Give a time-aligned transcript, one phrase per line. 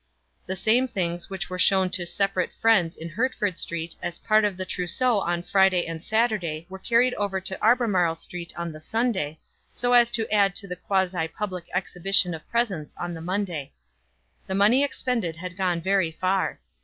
[0.47, 4.57] The same things which were shown to separate friends in Hertford Street as part of
[4.57, 9.37] the trousseau on Friday and Saturday were carried over to Albemarle Street on the Sunday,
[9.71, 13.73] so as to add to the quasi public exhibition of presents on the Monday.
[14.47, 16.61] The money expended had gone very far.